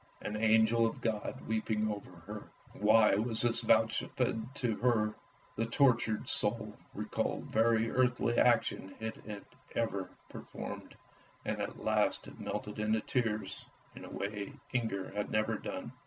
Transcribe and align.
An 0.23 0.35
angel 0.35 0.87
of 0.87 0.99
God 0.99 1.39
weeping 1.47 1.87
over 1.87 2.09
her! 2.25 2.49
Why 2.73 3.13
was 3.13 3.43
this 3.43 3.61
vouchsafed 3.61 4.55
to 4.55 4.75
her? 4.77 5.13
The 5.57 5.67
tortured 5.67 6.27
soul 6.27 6.75
recalled 6.95 7.55
every 7.55 7.91
earthly 7.91 8.35
action 8.39 8.95
it 8.99 9.17
had 9.27 9.45
ever 9.75 10.09
per 10.27 10.41
formed, 10.41 10.95
and 11.45 11.61
at 11.61 11.83
last 11.83 12.25
it 12.27 12.39
melted 12.39 12.79
into 12.79 13.01
tears, 13.01 13.63
in 13.95 14.03
a 14.03 14.09
way 14.09 14.53
Inger 14.73 15.11
had 15.11 15.29
never 15.29 15.55
done. 15.59 15.91